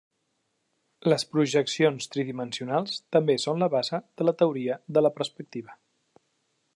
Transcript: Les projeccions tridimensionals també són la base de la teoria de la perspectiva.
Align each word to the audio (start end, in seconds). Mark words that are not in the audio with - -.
Les 1.11 1.25
projeccions 1.33 2.09
tridimensionals 2.15 2.97
també 3.17 3.37
són 3.45 3.61
la 3.65 3.69
base 3.77 4.03
de 4.21 4.27
la 4.29 4.37
teoria 4.43 4.79
de 4.99 5.05
la 5.09 5.13
perspectiva. 5.21 5.81